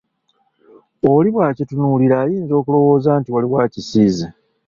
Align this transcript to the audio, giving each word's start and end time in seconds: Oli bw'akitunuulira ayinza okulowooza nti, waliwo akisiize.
Oli 1.11 1.29
bw'akitunuulira 1.33 2.15
ayinza 2.23 2.53
okulowooza 2.59 3.11
nti, 3.19 3.29
waliwo 3.33 3.57
akisiize. 3.65 4.27